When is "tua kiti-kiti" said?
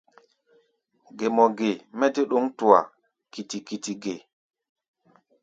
2.57-3.93